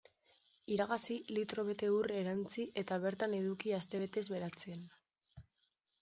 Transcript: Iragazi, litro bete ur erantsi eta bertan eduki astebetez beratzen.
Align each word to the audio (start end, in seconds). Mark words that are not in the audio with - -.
Iragazi, 0.75 1.17
litro 1.37 1.65
bete 1.67 1.89
ur 1.97 2.07
erantsi 2.21 2.65
eta 2.83 2.97
bertan 3.03 3.35
eduki 3.41 3.75
astebetez 3.81 4.23
beratzen. 4.37 4.81